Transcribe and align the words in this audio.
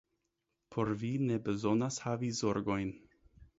Por 0.75 0.91
vi 1.03 1.11
ne 1.27 1.37
bezonas 1.49 2.01
havi 2.07 2.33
zorgojn. 2.41 2.93